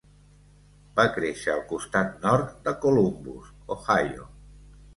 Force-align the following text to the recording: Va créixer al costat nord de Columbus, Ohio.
Va 0.99 1.05
créixer 1.17 1.51
al 1.55 1.61
costat 1.73 2.17
nord 2.25 2.57
de 2.65 2.75
Columbus, 2.89 3.55
Ohio. 3.79 4.31